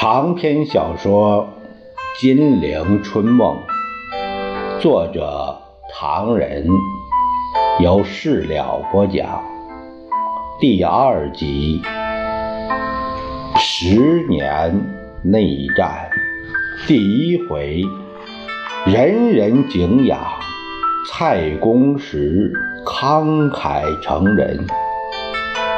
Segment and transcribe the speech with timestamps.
[0.00, 1.46] 长篇小说
[2.22, 3.54] 《金陵春梦》，
[4.80, 5.58] 作者
[5.92, 6.66] 唐人，
[7.80, 9.42] 由事了播讲。
[10.58, 11.82] 第二集：
[13.58, 14.74] 十年
[15.22, 16.08] 内战，
[16.86, 17.82] 第一回，
[18.86, 20.18] 人人敬仰，
[21.10, 22.50] 蔡公时
[22.86, 24.66] 慷慨成人，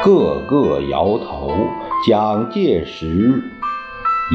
[0.05, 1.51] 个个摇头，
[2.07, 3.43] 蒋介石。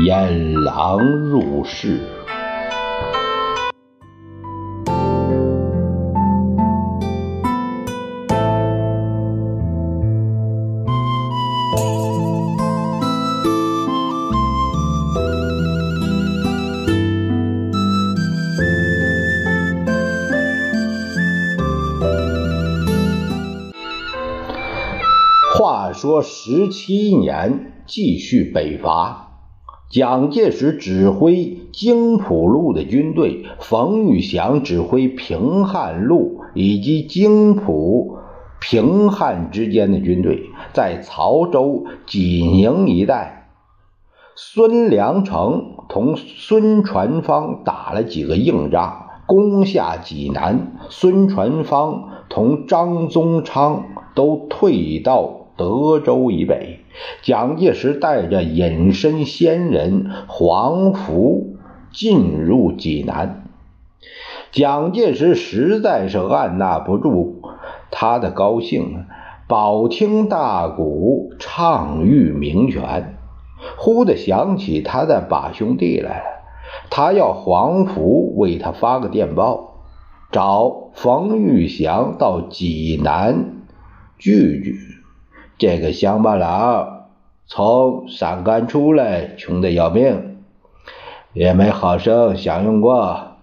[0.06, 2.00] 引狼入室。
[25.58, 29.27] 话说十七年，继续北伐。
[29.90, 38.18] 蒋介石指挥京浦路的军队，冯玉祥指挥平汉路以及京浦、
[38.60, 43.50] 平汉之间的军队，在曹州、济宁一带。
[44.36, 50.74] 孙良诚同孙传芳打了几个硬仗，攻下济南。
[50.90, 56.82] 孙传芳同张宗昌都退到德州以北。
[57.22, 61.58] 蒋介石带着隐身仙人黄福
[61.92, 63.44] 进入济南。
[64.52, 67.42] 蒋介石实在是按捺不住
[67.92, 69.06] 他的高兴啊，
[69.48, 73.16] 饱听大鼓，唱誉名泉。
[73.78, 76.26] 忽的想起他的把兄弟来了，
[76.90, 79.84] 他要黄福为他发个电报，
[80.32, 83.64] 找冯玉祥到济南
[84.18, 84.97] 聚聚。
[85.58, 87.08] 这个乡巴佬
[87.48, 90.38] 从陕甘出来，穷得要命，
[91.34, 93.38] 也没好生享用过。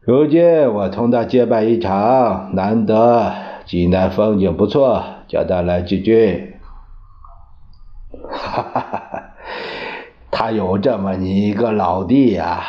[0.00, 3.32] 如今我同他结拜一场，难得
[3.64, 6.54] 济南风景不错，叫他来聚聚。
[8.30, 9.22] 哈哈哈哈！
[10.30, 12.62] 他有这么你一个老弟呀，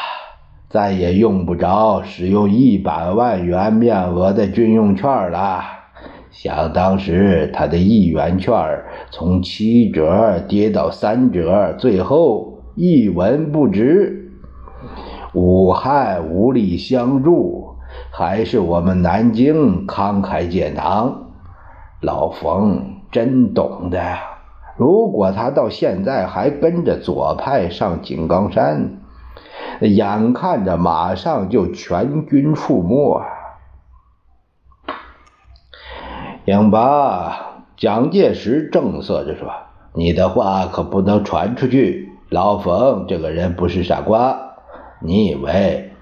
[0.69, 5.78] 再也用不着使用一百万元面额的军用券了。
[6.41, 8.55] 想当时，他的一元券
[9.11, 14.31] 从七折跌到三折，最后一文不值。
[15.33, 17.75] 武汉无力相助，
[18.09, 21.27] 还是我们南京慷慨解囊。
[21.99, 23.99] 老冯真懂的。
[24.77, 28.91] 如果他到现在还跟着左派上井冈山，
[29.81, 33.21] 眼看着马上就全军覆没。
[36.51, 39.51] 行吧，蒋介石正色着说
[39.93, 42.09] ：“你的话可不能传出去。
[42.29, 44.55] 老冯这个人不是傻瓜，
[44.99, 45.93] 你以为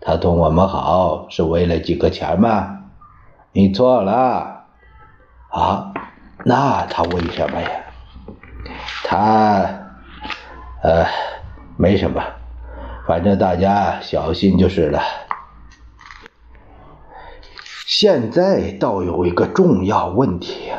[0.00, 2.78] 他同我们好是为了几个钱吗？
[3.52, 4.64] 你错了。
[5.50, 5.92] 啊，
[6.46, 7.68] 那他为什么呀？
[9.04, 9.66] 他，
[10.82, 11.04] 呃，
[11.76, 12.22] 没什么，
[13.06, 14.98] 反正大家小心就是了。”
[17.92, 20.70] 现在倒有一个重要问题，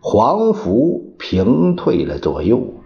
[0.00, 2.82] 黄福平退了左右，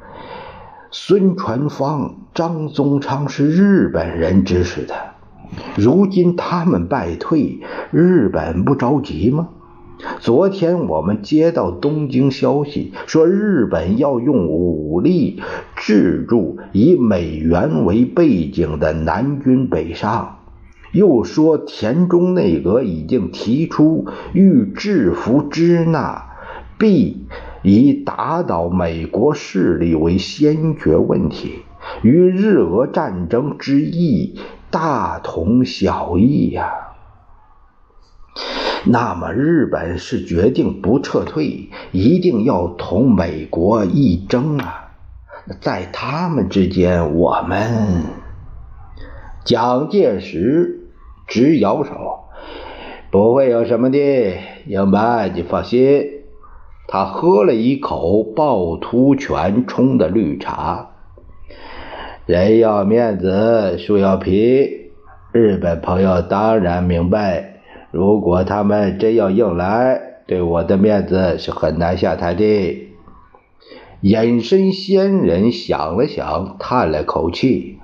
[0.91, 4.95] 孙传芳、张宗昌是日本人指使的，
[5.75, 9.49] 如今他们败退，日本不着急吗？
[10.21, 15.41] 昨天我们接到东京消息，说日本要用武力
[15.77, 20.41] 制住以美元为背景的南军北上。
[20.93, 26.31] 又说田中内阁已经提出，欲制服支那，
[26.79, 27.27] 必
[27.63, 31.63] 以打倒美国势力为先决问题，
[32.03, 34.39] 与日俄战争之意
[34.71, 36.71] 大同小异呀。
[38.85, 44.93] 那么日本是决定不撤退，一定要同美国一争啊！
[45.61, 48.05] 在他们之间，我们
[49.45, 50.76] 蒋介石。
[51.27, 52.21] 直摇手，
[53.11, 53.99] 不会有什么的，
[54.67, 56.11] 英白，你放心。
[56.89, 60.91] 他喝了一口趵突泉冲的绿茶。
[62.27, 64.93] 人要面子，树要皮。
[65.33, 72.89] 日本朋友当然明白，如果他们真要硬来，对我的面子是很难下台的。
[74.01, 77.79] 隐身仙人想了想，叹了口气：“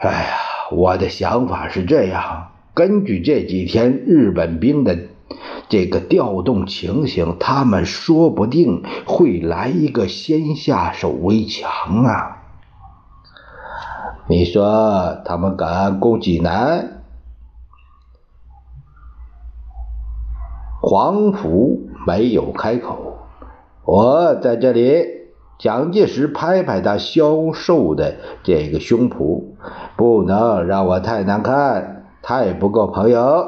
[0.00, 0.36] 哎呀。”
[0.74, 4.98] 我的想法是这样：根据这几天日本兵的
[5.68, 12.38] 这个调动情形，他们说不定会来一个先下手为强啊！
[14.28, 17.02] 你说他们敢攻济南？
[20.80, 23.18] 黄甫没有开口。
[23.84, 25.21] 我在这里。
[25.62, 29.44] 蒋介石拍拍他消瘦的这个胸脯，
[29.96, 33.46] 不能让我太难看，太不够朋友。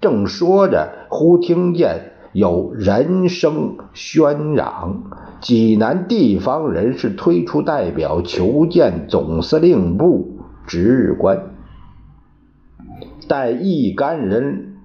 [0.00, 5.02] 正说着，忽听见有人声喧嚷，
[5.40, 10.38] 济南地方人士推出代表求见总司令部
[10.68, 11.50] 值日官。
[13.26, 14.76] 待一干人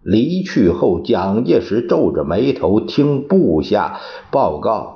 [0.00, 3.98] 离去后，蒋介石皱着眉头听部下
[4.30, 4.95] 报告。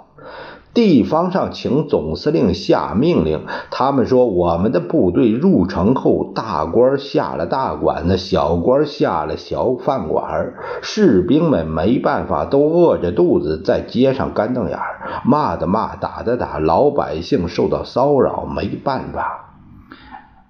[0.72, 14.78] 地方上请总司令下命令，他们说我们的部队入城后，大官下了大馆子，小官下了小饭馆，士兵们没办法，都饿着肚子在街上干瞪眼
[15.24, 19.56] 骂的骂，打的打，老百姓受到骚扰，没办法，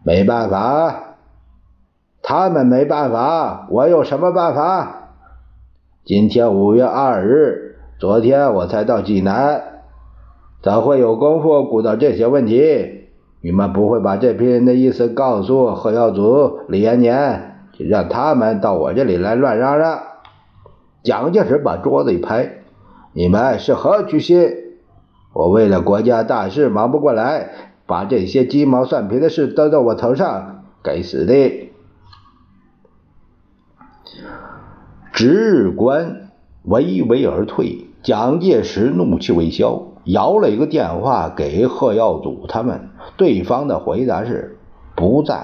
[0.05, 1.17] 没办法，
[2.23, 4.97] 他们没办法，我有什么办法？
[6.05, 9.70] 今天五月二日，昨天我才到济南。
[10.63, 13.07] 怎会有功夫顾到这些问题？
[13.41, 20.01] 你们不会把这批人的意思告诉贺耀祖、李延年，让他们到我这里来乱嚷嚷？
[21.03, 22.59] 蒋介石把桌子一拍
[23.15, 24.53] ：“你们是何居心？
[25.33, 27.49] 我为了国家大事忙不过来，
[27.87, 31.71] 把这些鸡毛蒜皮的事都到我头上，该死的！”
[35.15, 36.29] 值日官
[36.65, 39.90] 微微而退，蒋介石怒气未消。
[40.05, 44.59] 摇了一个电话给贺耀祖他们，对方的回答是
[44.97, 45.35] 不在。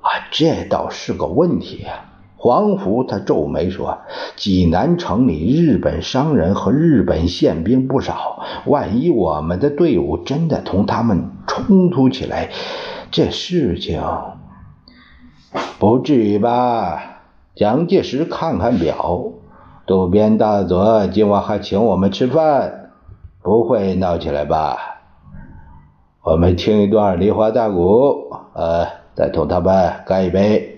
[0.00, 2.06] 啊，这倒是个问题啊！
[2.36, 3.98] 黄福他皱眉说
[4.34, 12.48] ：“济南城里日本商人和日本宪兵不少，万一我们的队伍真的同他们冲突起来，
[13.10, 14.02] 这事情
[15.78, 17.18] 不至于吧？”
[17.54, 19.22] 蒋介石看看表，
[19.84, 22.79] 渡边大佐今晚还请我们吃饭。
[23.42, 24.76] 不会闹起来吧？
[26.22, 30.76] 我们听一段梨花大鼓，呃，再同他们干一杯。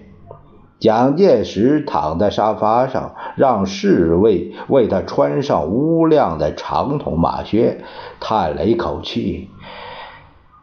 [0.79, 7.79] 蒋介石躺在沙发上，让侍卫为他穿上乌亮的长筒马靴，
[8.21, 9.51] 叹了一口气：“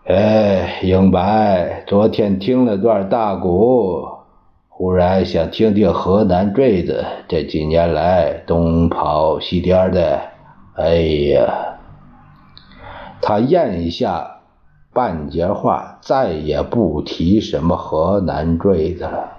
[0.08, 4.08] 哎，英白，昨天听了段大鼓，
[4.70, 7.06] 忽然想听听河南坠子。
[7.28, 10.20] 这几年来东跑西颠的，
[10.76, 11.66] 哎呀！”
[13.22, 14.42] 他咽下
[14.94, 19.38] 半截话，再也不提什么河南坠子了。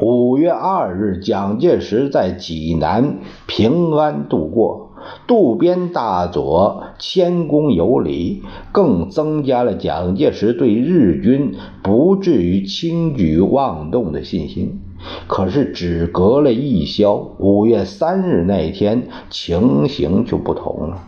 [0.00, 4.88] 五月二日，蒋介石在济南平安度过。
[5.26, 14.80] 渡边大佐谦恭有礼，更增加了蒋介石对日军不至于轻举妄动的信心。
[15.26, 21.02] 可是，只隔了一宵，五月三日那天，情形就不同了。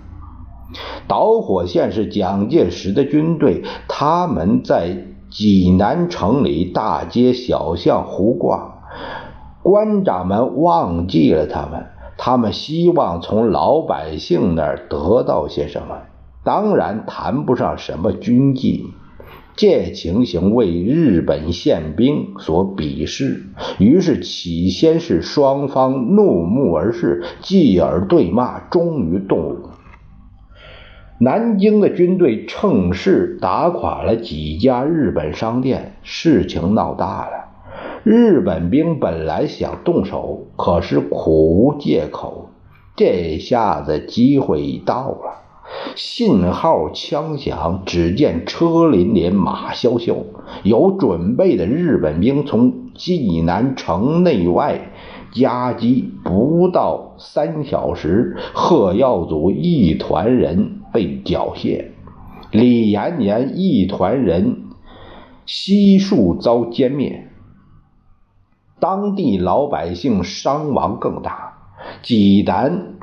[1.07, 8.79] 导火线是蒋介石的军队，他们在济南城里大街小巷胡逛，
[9.63, 15.99] 官长们忘记了他们，他们希望从老百姓那儿得到些什么，
[16.45, 18.87] 当然谈不上什么军纪。
[19.57, 23.45] 这情形为日本宪兵所鄙视，
[23.79, 29.69] 于是起先是双方怒目而视，继而对骂，终于动武。
[31.19, 37.45] 南京的军队趁势打垮了几家日本商店，事情闹大了。
[38.03, 42.49] 日本兵本来想动手，可是苦无借口。
[42.97, 45.43] 这下子机会到了，
[45.95, 50.17] 信号枪响，只见车林林，马萧萧，
[50.65, 54.91] 有准备的日本兵从济南城内外
[55.33, 56.13] 夹击。
[56.25, 60.81] 不到三小时，贺耀祖一团人。
[60.95, 61.87] 被缴械，
[62.53, 64.67] 李延年一团人
[65.45, 67.29] 悉数遭歼灭，
[68.79, 71.59] 当地老百姓伤亡更大。
[72.01, 72.95] 济南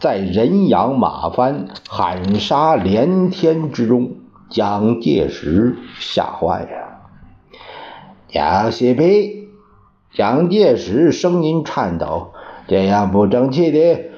[0.00, 4.16] 在人仰马翻、喊杀连天之中，
[4.50, 6.98] 蒋介石吓坏了。
[8.26, 9.50] 蒋西皮，
[10.10, 12.32] 蒋介石声音颤抖
[12.66, 14.10] ：“这样不争气的，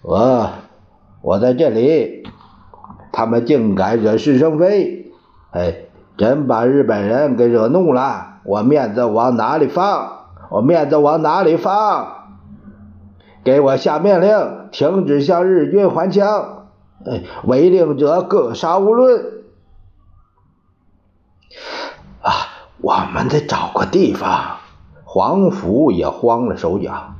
[0.00, 0.48] 我
[1.20, 2.21] 我在这里。”
[3.12, 5.12] 他们竟敢惹是生非，
[5.50, 5.74] 哎，
[6.16, 10.20] 真把日本人给惹怒了，我面子往哪里放？
[10.50, 12.08] 我面子往哪里放？
[13.44, 16.68] 给我下命令，停止向日军还枪，
[17.44, 19.24] 违令者各杀无论。
[22.22, 22.30] 啊，
[22.80, 24.58] 我们得找个地方。
[25.04, 27.14] 黄甫也慌了手脚，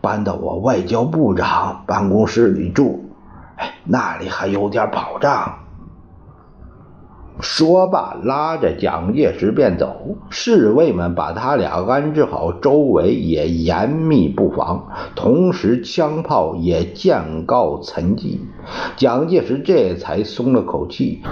[0.00, 3.07] 搬到我外交部长办公室里住，
[3.84, 5.60] 那里还有点保障。
[7.40, 10.16] 说罢，拉着蒋介石便走。
[10.28, 18.40] 侍卫们把他俩安置好，周围也严密布防，同时枪炮也渐告沉寂。
[18.96, 21.22] 蒋介石这才松了口气，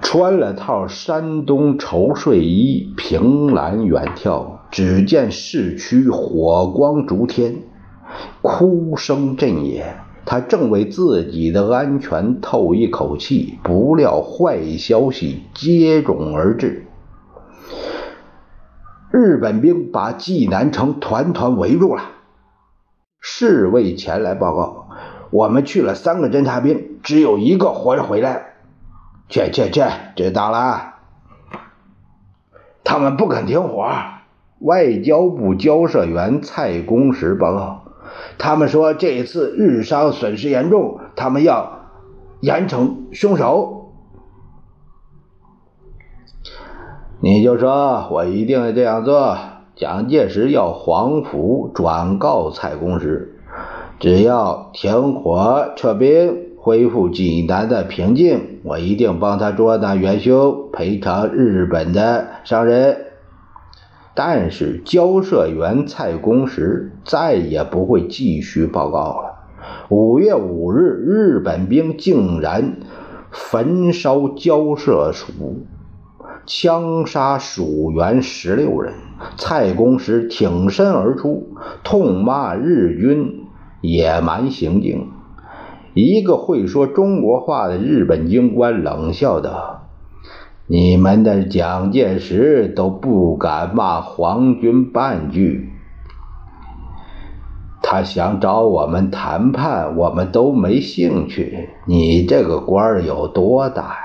[0.00, 4.46] 穿了套山东绸睡衣，凭栏远眺。
[4.70, 7.56] 只见市区火光烛天，
[8.40, 9.96] 哭声震野。
[10.30, 16.84] 他正为自己的安全透一口气，不料坏消息接踵而至。
[19.10, 22.02] 日本兵把济南城团团围住了。
[23.20, 24.88] 侍卫前来报告：
[25.30, 28.52] 我们去了三个侦察兵，只有一个活着回来。
[29.30, 29.82] 去去去，
[30.14, 30.96] 知道了。
[32.84, 33.90] 他们不肯停火。
[34.58, 37.87] 外交部交涉员蔡公时报告。
[38.38, 41.88] 他们说这次日商损失严重，他们要
[42.40, 43.92] 严惩凶手。
[47.20, 49.36] 你就说我一定这样做。
[49.74, 53.38] 蒋介石要黄埔转告蔡公时，
[54.00, 63.07] 只要停火、撤兵、恢复济南的平静，我一定帮他捉拿元凶，赔偿日本的商人。
[64.20, 69.34] 但是交涉员蔡公时再也不会继续报告了。
[69.90, 72.78] 五月五日，日本兵竟然
[73.30, 75.28] 焚烧交涉署，
[76.46, 78.94] 枪杀蜀员十六人。
[79.36, 83.44] 蔡公时挺身而出，痛骂日军
[83.80, 85.10] 野蛮行径。
[85.94, 89.87] 一个会说中国话的日本军官冷笑道。
[90.70, 95.72] 你们的蒋介石都不敢骂皇军半句，
[97.80, 101.70] 他想找我们谈判，我们都没兴趣。
[101.86, 103.96] 你这个官有多大？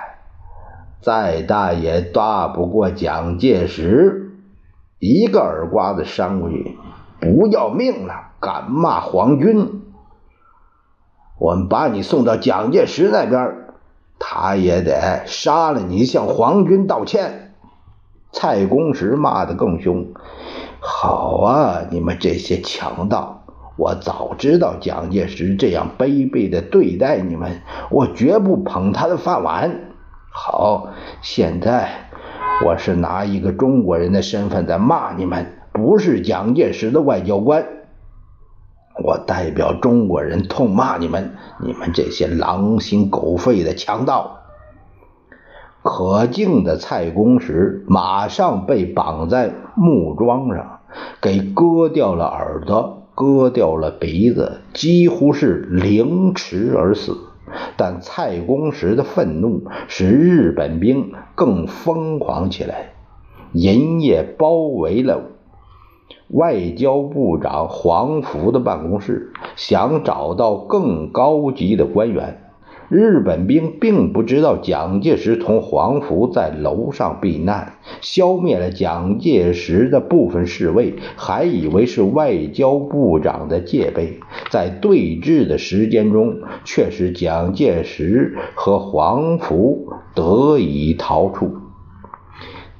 [1.01, 4.31] 再大也大不过蒋介石。
[4.99, 6.77] 一个耳刮子扇过去，
[7.19, 8.31] 不要命了？
[8.39, 9.81] 敢骂皇军？
[11.37, 13.62] 我们把你送到蒋介石那边。
[14.25, 17.55] 他也得杀了你，向皇军道歉。
[18.31, 20.07] 蔡公时骂得更凶。
[20.79, 23.43] 好啊，你们这些强盗！
[23.75, 27.61] 我早知道蒋介石这样卑鄙的对待你们，
[27.91, 29.81] 我绝不捧他的饭碗。
[30.31, 30.87] 好，
[31.21, 31.89] 现在
[32.65, 37.65] 我是拿一个中国人的身份在骂你们，不是蒋介石的外交官。
[39.03, 44.39] 我代表中国人痛骂你们，你们这些狼心狗肺的强盗！
[45.81, 50.79] 可敬的蔡公时马上被绑在木桩上，
[51.21, 57.17] 给割掉了耳朵，割掉了鼻子，几乎是凌迟而死。
[57.75, 62.93] 但蔡公时的愤怒使日本兵更疯狂起来，
[63.51, 65.32] 银夜包围了。
[66.33, 72.39] 外交部长黄福的办公室想找到更高级的官员。
[72.89, 84.19] 日本兵并不知道蒋介石同黄福在楼上避难，消灭了蒋介石的部分侍卫，还以为是外交部长的戒备。
[84.51, 86.35] 在对峙的时间中，
[86.65, 91.62] 却使蒋介石和黄福得以逃出。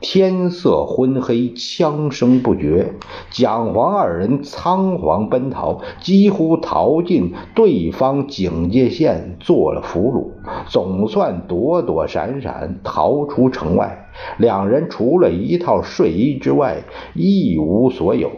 [0.06, 2.94] 天色昏黑，枪声不绝，
[3.32, 10.28] 蒋黄二人仓皇奔逃，几乎逃进对方警戒线，做了俘虏，
[10.70, 14.10] 总算躲躲闪闪逃出城外。
[14.38, 16.84] 两人除了一套睡衣之外，
[17.16, 18.30] 一无所有。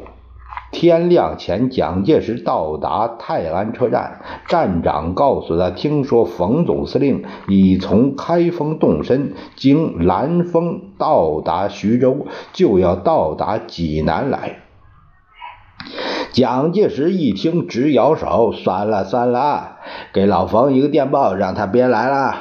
[0.77, 14.57] 天亮前，蒋介石到达泰安车站，站长告诉他，听说冯总司令已从开封动身，经兰丰到达徐州，就要到达济南来。
[16.33, 19.77] 蒋介石一听，直摇手：“算了算了，
[20.11, 22.35] 给老冯一个电报，让他别来了。”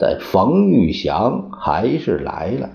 [0.00, 2.70] 但冯玉祥还是来了。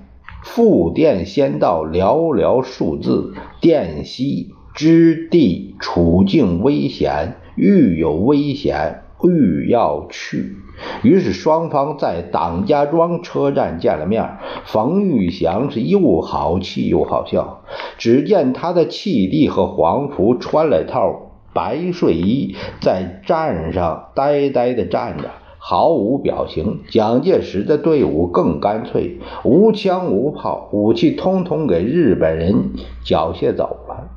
[0.56, 10.56] 复电先到，寥寥数字：电西之地处境危险，遇有危险，欲要去。
[11.02, 14.38] 于是双方在党家庄车站见了面。
[14.66, 17.64] 冯玉祥是又好气又好笑。
[17.98, 25.32] 只见他的契弟和黄福穿了套白睡衣，在站上呆呆地站着，
[25.66, 26.82] 毫无表情。
[26.90, 32.72] 蒋介石的队伍更干脆，无枪无炮，武器通通给日本人
[33.06, 34.10] 缴械走了。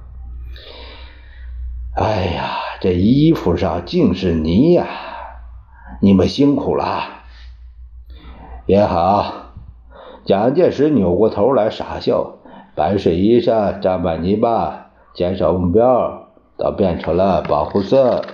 [1.95, 4.89] 哎呀，这衣服上尽是泥呀！
[6.03, 7.05] 你们辛苦了，
[8.67, 9.33] 也好。
[10.25, 12.39] 蒋介石扭过头来傻笑，
[12.75, 16.27] 白水衣上沾满泥巴，减少目标，
[16.59, 18.25] 倒变成了保护色。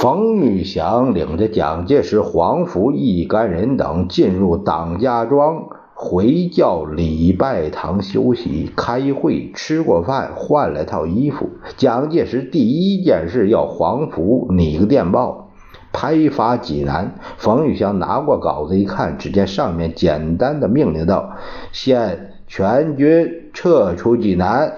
[0.00, 5.70] 冯玉祥领着蒋介石、黄福一干人等进入党家庄。
[5.92, 11.50] 回教礼拜堂休息、开会、吃过饭，换了套衣服。
[11.76, 15.50] 蒋介石第一件事要黄福拟个电报，
[15.92, 17.18] 拍发济南。
[17.36, 21.32] 冯玉祥拿过稿子一看，只见上面简单的命令道
[21.74, 24.76] ：“现全军撤出济南。”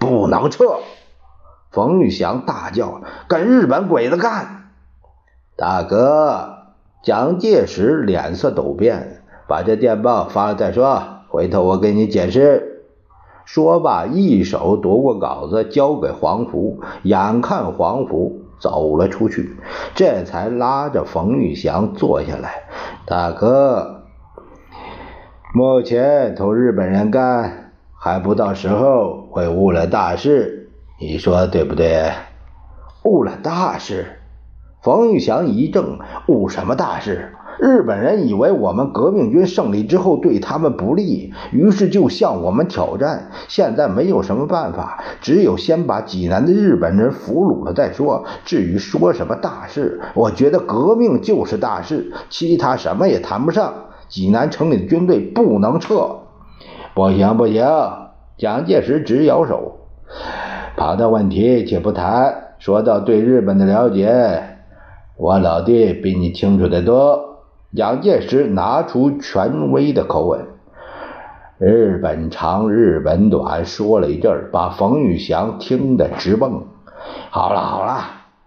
[0.00, 0.64] 不能撤！
[1.74, 4.70] 冯玉祥大叫：“跟日本鬼子干！”
[5.56, 6.50] 大哥。
[7.02, 12.86] 蒋介石脸色陡变，把这电报发了再说，回头我给你解释。
[13.44, 16.80] 说罢，一手夺过稿子，交给黄福。
[17.02, 19.54] 眼看黄福走了出去，
[19.94, 22.62] 这才拉着冯玉祥坐下来。
[23.04, 24.04] 大哥，
[25.52, 30.63] 目前同日本人干还不到时候，会误了大事，
[31.00, 32.12] 你说对不对？
[33.02, 34.20] 误了大事。
[34.82, 35.98] 冯玉祥一怔
[36.28, 37.32] ：“误什么大事？
[37.58, 43.30] 日本人以为我们革命军胜利之后对他们不利，于是就向我们挑战。
[43.48, 48.24] 现在没有什么办法，只有先把济南的日本人俘虏了再说。
[48.44, 53.74] 至于说什么大事，我觉得革命就是大事，其他什么也谈不上。
[54.08, 56.20] 济南城里的军队不能撤。
[56.94, 57.66] 不行，不行！”
[58.36, 59.78] 蒋介石直摇手
[60.76, 64.42] ：“跑的问题且不谈，说到对日本的了解。”
[65.16, 67.38] 我老弟比你清楚得多。
[67.76, 70.46] 蒋介石拿出权威的口吻
[71.58, 76.64] ：“日本长，日本短。”说了一阵把冯玉祥听得直蹦。
[77.30, 78.02] 好了好了，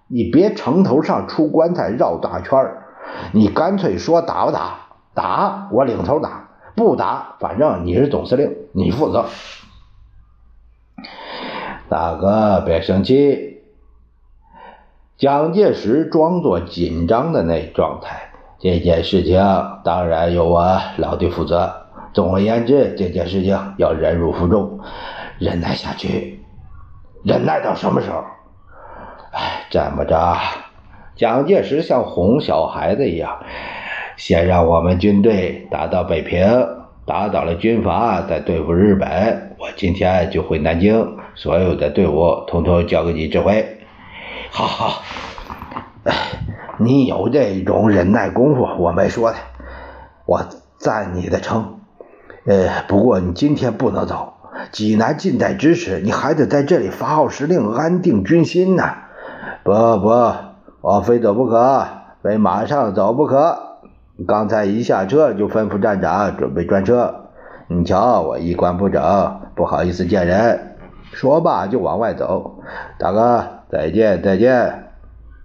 [0.07, 2.83] 你别城头上出棺材绕大圈儿
[3.31, 4.75] 你干脆说打不打？
[5.13, 9.25] 打，我领头打；不打，反正你是总司令，你负责。
[11.89, 13.61] 大哥，别生气。
[15.17, 19.41] 蒋介石装作紧张的那状态，这件事情
[19.83, 21.73] 当然由我老弟负责。
[22.13, 24.79] 总而言之，这件事情要忍辱负重，
[25.39, 26.39] 忍耐下去。
[27.23, 28.23] 忍耐到什么时候？
[29.31, 30.37] 哎，这么着，
[31.15, 33.39] 蒋介石像哄小孩子一样，
[34.17, 36.45] 先让我们军队打到北平，
[37.05, 39.55] 打倒了军阀，再对付日本。
[39.57, 43.77] 我今天就回南京，所有的队伍统统交给你指挥。
[44.49, 45.03] 好好，
[46.79, 49.37] 你有这种忍耐功夫，我没说的，
[50.25, 50.43] 我
[50.79, 51.77] 赞你的成。
[52.47, 54.33] 呃，不过你今天不能走，
[54.71, 58.83] 济南近在咫尺，你还得在这里发号施令，安定军心呢。
[59.63, 60.09] 不不，
[60.81, 61.85] 我非走不可，
[62.23, 63.77] 非马上走不可。
[64.27, 67.27] 刚才一下车就吩咐站长准备专车，
[67.67, 70.76] 你瞧我衣冠不整，不好意思见人。
[71.11, 72.63] 说罢就往外走，
[72.97, 73.43] 大哥。
[73.69, 74.91] 再见，再见。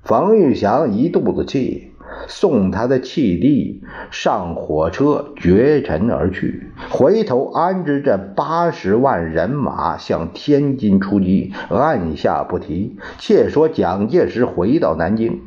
[0.05, 1.91] 冯玉祥一肚子气，
[2.29, 6.71] 送他的契弟上火车，绝尘而去。
[6.89, 12.97] 回头安置这八十万人马向天津出击，按下不提。
[13.19, 15.41] 且说蒋介石回到南京，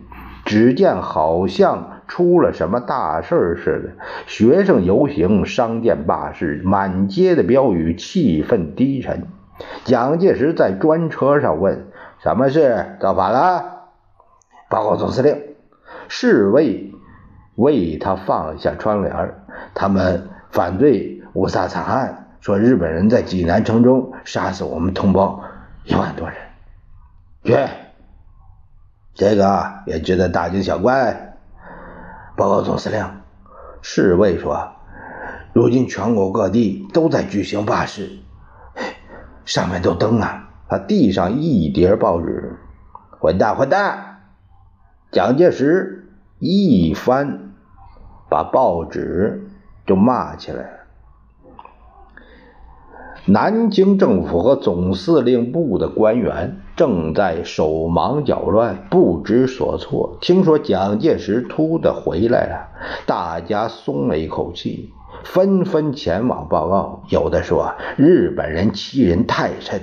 [0.43, 9.27] 只见好像出了什么大事似的，学生游行，商店罢市，满街的标语，气氛低沉。
[9.83, 11.87] 蒋介石在专车上问。
[12.23, 12.97] 什么事？
[12.99, 13.83] 造反了？
[14.67, 15.55] 报告总司令，
[16.07, 16.91] 侍卫
[17.55, 19.35] 为他放下窗帘
[19.75, 25.43] 他们反对五卅惨案，说日本人在济南城中杀死我们同胞
[25.83, 26.37] 一万多人。
[27.43, 27.55] 去，
[29.13, 31.37] 这个也值得大惊小怪。
[32.35, 33.05] 报告总司令，
[33.83, 34.71] 侍卫说，
[35.53, 38.09] 如今全国各地都在举行罢市，
[39.45, 40.49] 上面都登了。
[40.67, 42.57] 他递上一叠报纸，
[43.19, 44.21] 混蛋，混蛋！
[45.11, 47.51] 蒋介石一翻，
[48.29, 49.47] 把报纸
[49.85, 50.69] 就骂起来了。
[53.27, 60.17] 南京政府和总司令部的官员正在手忙脚乱、不知所措。
[60.21, 62.67] 听说蒋介石突的回来了，
[63.07, 67.03] 大家松了一口气，纷纷前往报告。
[67.09, 69.81] 有的说日本人欺人太甚。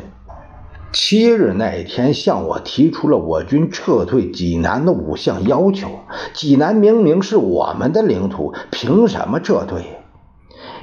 [0.93, 5.89] 七日那天，向我提出了我军撤退济南的五项要求。
[6.35, 9.83] 济南明明是我们的领土，凭什么撤退？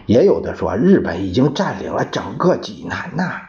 [0.07, 3.41] 也有的说，日本已经占领了整个济南呐。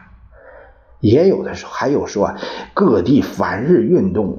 [0.99, 2.35] 也有的说，还有说，
[2.75, 4.37] 各地反日运动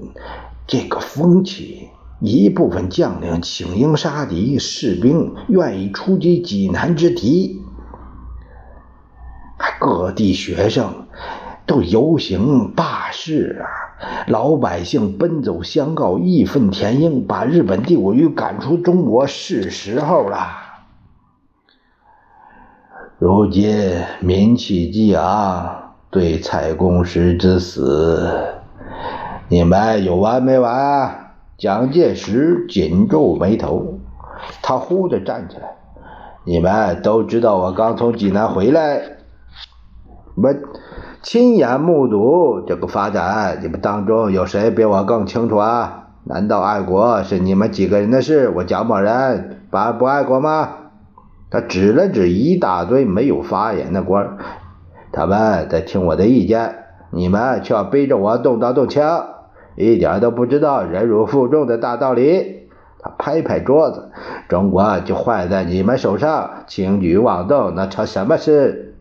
[0.68, 1.88] 这个风起，
[2.22, 7.60] 一部分将领请缨杀敌，士兵愿意出击济南之敌，
[9.78, 11.06] 各地学生。
[11.64, 13.64] 都游行罢市啊！
[14.26, 20.38] 老百姓奔走相告，义愤填膺，把日本帝国主义赶出中国是时候了。
[23.18, 28.28] 如今民气激昂，对蔡公时之死，
[29.48, 31.31] 你们有完没完？
[31.62, 34.00] 蒋介石紧皱眉头，
[34.62, 35.76] 他忽地站起来
[36.42, 39.00] ：“你们都知道，我刚从济南回来，
[40.34, 40.52] 我。”
[41.22, 46.08] 亲眼目睹这个发展，你们当中有谁比我更清楚啊？
[46.24, 48.48] 难道爱国是你们几个人的事？
[48.48, 50.68] 我蒋某人不不爱国吗？
[51.48, 54.36] 他指了指一大堆没有发言的官，
[55.12, 56.74] 他们在听我的意见，
[57.12, 59.24] 你们却要背着我动刀动枪，
[59.76, 62.68] 一点都不知道忍辱负重的大道理。
[63.04, 64.12] 他拍拍桌子，
[64.48, 68.96] 中国就坏在你们手上，轻举妄动，那成什么事？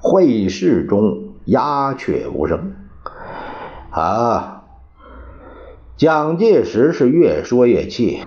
[0.00, 2.74] 会议室中鸦雀无声。
[3.90, 4.62] 啊，
[5.96, 8.22] 蒋介石是越说越气。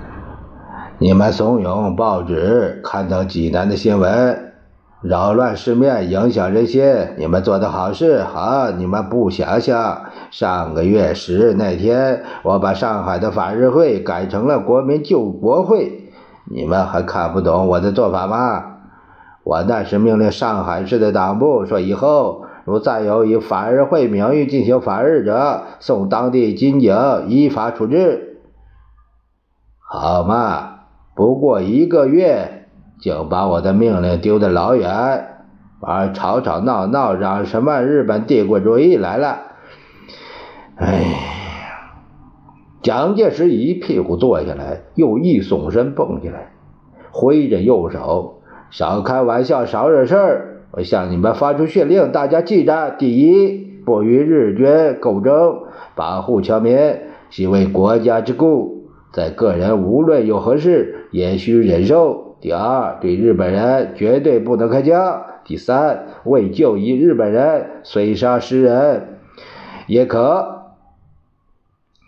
[0.97, 4.50] 你们怂恿报纸刊登济南的新闻，
[5.01, 6.83] 扰乱市面，影响人心。
[7.17, 16.11] 你们做的好事，好，你们不想想，上个月十日那天，我把上海的反日会改成了国民救国会，
[16.45, 18.77] 你们还看不懂我的做法吗？
[19.43, 26.95] 我那时命令上海市的党部说：“以后如再有以反日会名誉进行反日者，送当地军警
[27.27, 28.37] 依法处置。”
[29.81, 30.81] 好嘛，
[31.15, 32.60] 不过一个月，
[33.01, 35.25] 就把我的命令丢得老远，
[35.81, 39.39] 而吵吵闹闹嚷什么日本帝国主义来了。
[40.75, 41.17] 哎呀！
[42.83, 46.51] 蒋介石一屁股坐下来，又一耸身蹦起来，
[47.11, 48.41] 挥着右手。
[48.69, 50.47] 少开玩笑，少惹事儿。
[50.71, 55.63] 我向你们发出训令，大家记着：第一，不与日军斗争，
[55.95, 56.77] 保护侨民，
[57.29, 58.87] 系为国家之故。
[59.11, 62.30] 在个人无论有何事，也需忍受。
[62.41, 65.23] 第二，对日本人绝对不能开枪。
[65.45, 69.19] 第三，为救一日本人，虽杀十人
[69.87, 70.73] 也可。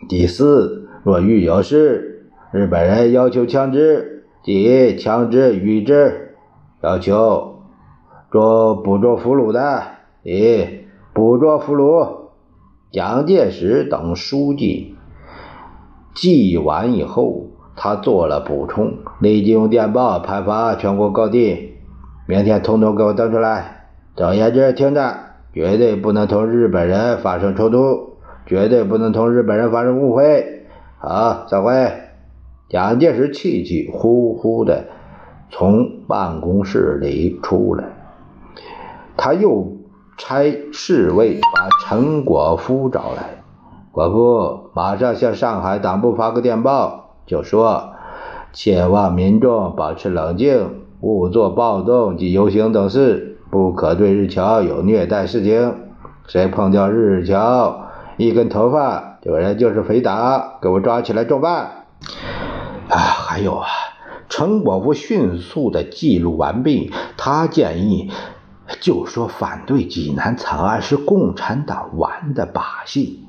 [0.08, 6.36] 第四，若遇有事，日本人要求枪支，即枪支与之。
[6.82, 7.62] 要求
[8.30, 9.82] 捉捕捉俘虏的，
[10.22, 10.66] 以，
[11.14, 12.24] 捕捉俘虏。
[12.90, 14.96] 蒋介石等书记
[16.14, 21.74] 记完以后，他做了补充，立即用电报派发全国各地。
[22.26, 23.86] 明天统统给我登出来。
[24.16, 25.16] 总言之，听着，
[25.52, 28.14] 绝对不能同日本人发生冲突，
[28.46, 30.66] 绝对不能同日本人发生误会。
[30.98, 31.92] 好，散会。
[32.68, 34.84] 蒋介石气气呼呼的。
[35.50, 37.84] 从办公室里出来，
[39.16, 39.76] 他又
[40.16, 43.44] 差侍卫把陈果夫找来。
[43.92, 47.94] 果夫马上向上海党部发个电报，就说：
[48.52, 55.74] 切望民众保持冷静，勿做暴动及游行等事，不可对日侨有虐待事情。
[56.26, 61.86] 谁碰掉日侨一根头发，这个人就是匪党，给我抓起来重办。
[62.88, 63.66] 啊，还有啊。
[64.28, 66.92] 陈果夫迅速的记录完毕。
[67.16, 68.10] 他建议，
[68.80, 73.28] 就说反对济南惨案是共产党玩的把戏。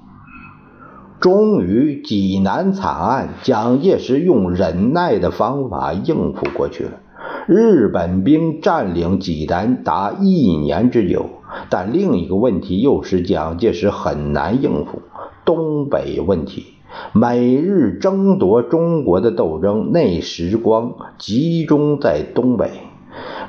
[1.20, 6.92] 终于，济南惨案，蒋介石用忍耐的方法应付过去了。
[7.48, 11.26] 日本兵占领济南达一年之久，
[11.70, 15.02] 但另一个问题又使蒋介石很难应付——
[15.46, 16.66] 东北问题。
[17.12, 22.70] 美日争夺中国的斗争，那时光集中在东北。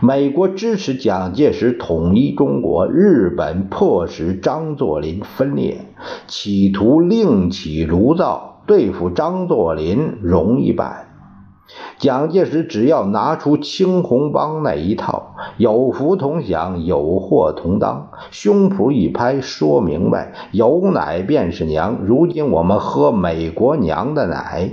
[0.00, 5.79] 美国支持蒋介石统一中国，日本迫使张作霖分裂，
[6.26, 11.05] 企图另起炉灶对付张作霖容易办。
[11.98, 21.98] 蒋介石只要拿出青红帮那一套，有福同享，有祸同当，胸脯一拍，说明白，有奶便是娘。
[22.05, 24.70] 如今我们喝美国娘的奶，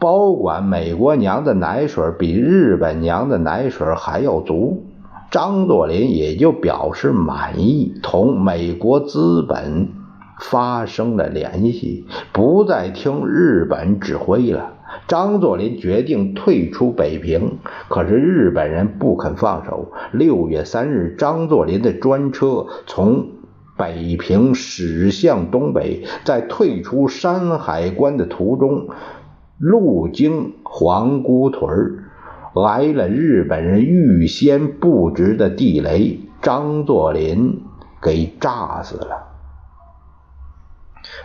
[0.00, 4.86] 保管美国娘的奶水比日本娘的奶水还要足。
[5.30, 9.90] 张作霖也就表示满意，同美国资本
[10.40, 14.72] 发生了联系，不再听日本指挥了。
[15.06, 17.58] 张作霖决定退出北平，
[17.88, 19.92] 可是日本人不肯放手。
[20.12, 23.28] 六月三日，张作霖的专车从
[23.76, 28.88] 北平驶向东北，在退出山海关的途中，
[29.60, 31.98] 路经皇姑屯
[32.66, 37.60] 挨了日本人预先布置的地雷，张作霖
[38.00, 39.26] 给炸死了。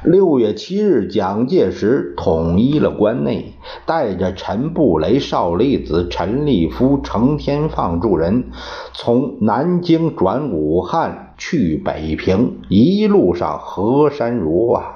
[0.04, 3.54] 六月七日，蒋介石统一了关内，
[3.86, 8.50] 带着陈布雷、邵力子、陈立夫、程天放诸人，
[8.92, 14.95] 从南京转武汉去北平，一路上河山如画，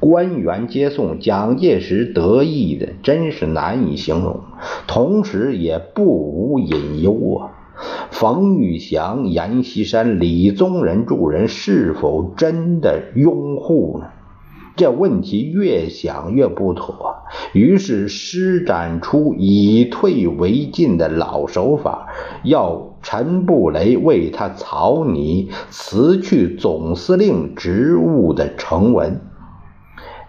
[0.00, 1.18] 官员接送。
[1.18, 4.40] 蒋介石得意的真是难以形容，
[4.86, 7.50] 同时也不无隐忧啊。
[8.10, 14.06] 冯玉祥、阎锡山、李宗仁诸人是否真的拥护呢？
[14.76, 17.14] 这问题越想越不妥，
[17.52, 22.08] 于是施展出以退为进的老手法，
[22.42, 29.20] 要陈布雷为他草拟辞去总司令职务的呈文。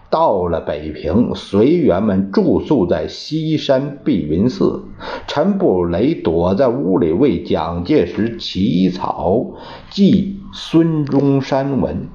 [0.08, 4.84] 到了北平，随员们住宿在西山碧云寺，
[5.26, 9.54] 陈布雷躲在屋里为蒋介石起草
[9.90, 12.08] 记孙中山文。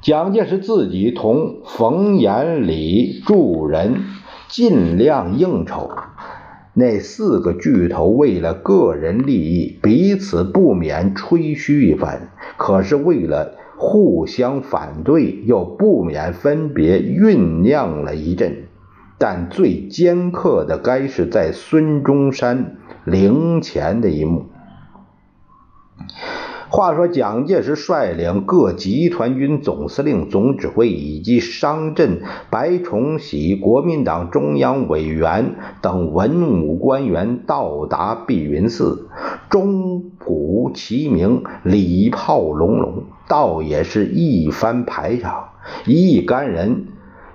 [0.00, 4.02] 蒋介石自己同冯延礼诸人
[4.48, 5.90] 尽量应酬，
[6.74, 18.64] 那四个巨头为了个人利益，彼此不免吹嘘一番；可是为了互相反对，又不免分别酝酿了一阵。
[19.18, 24.46] 但最尖刻的，该是在孙中山陵前的一幕。
[26.70, 39.08] 话说，蒋介石率领各集团军总司令、总指挥以及商震、白崇禧国民党中央委员等文武官员到达碧云寺，
[39.50, 45.48] 钟鼓齐鸣，礼炮隆隆，倒也是一番排场，
[45.86, 46.86] 一干人。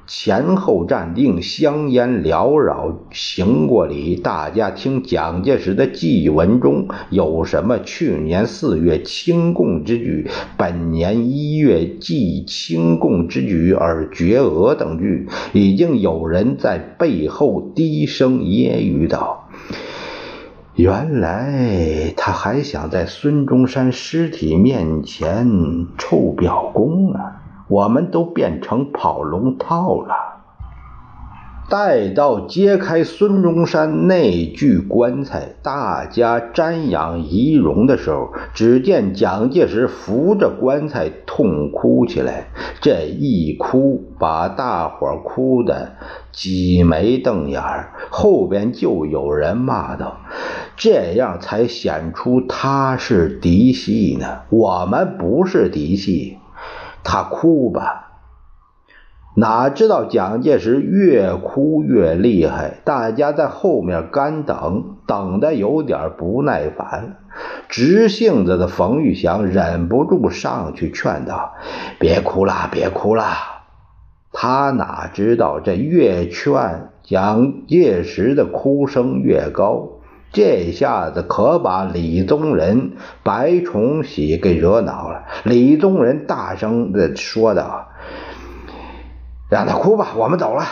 [0.06, 4.18] 前后站定，香烟缭绕，行过礼。
[4.18, 7.80] 大家听蒋介石的祭文中有什么？
[7.80, 19.43] 去年四月清共之举，本年一月祭清共之举而绝额等句，已经有人在背后低声揶揄道
[20.76, 25.48] ：“原来他还想在孙中山尸体面前
[25.98, 30.14] 臭表功啊！”我们都变成跑龙套了。
[31.70, 42.48] 待到揭开孙中山那具棺材，大家瞻仰遗容的时候，只见蒋介石扶着棺材痛哭起来。
[42.82, 45.94] 这一哭，把大伙哭得
[46.32, 47.64] 挤眉瞪眼
[48.10, 50.18] 后边就有人骂道
[50.76, 56.38] ：“这样才显出他是嫡系呢，我们不是嫡系。”
[57.06, 58.22] 他哭吧，
[59.36, 67.18] 哪知道蒋介石越哭越厉害，大家在后面干等，等的有点不耐烦。
[67.68, 71.56] 直性子的冯玉祥忍不住上去劝道
[72.00, 73.26] ：“别哭了，别哭了。”
[74.32, 79.93] 他哪知道这越劝，蒋介石的哭声越高。
[80.34, 82.94] 这下子可把李宗仁、
[83.24, 85.26] 白崇禧给惹恼了。
[85.44, 87.90] 李宗仁大声的说道
[89.50, 90.64] ：“让他哭吧，我们走了。”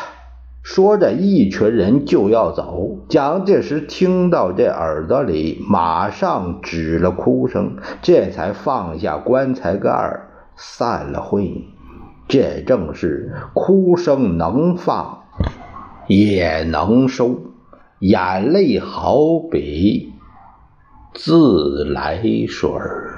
[0.63, 2.97] 说着，一群人就要走。
[3.07, 10.21] 蒋介石听到这耳朵里，马上止了哭声，这才放下棺材盖
[10.55, 11.65] 散了会。
[12.27, 15.23] 这正是哭声能放，
[16.07, 17.39] 也能收。
[18.01, 20.11] 眼泪好比
[21.13, 23.10] 自来水儿。